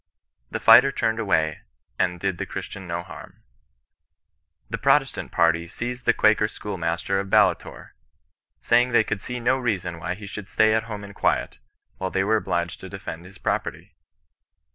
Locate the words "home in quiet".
10.85-11.59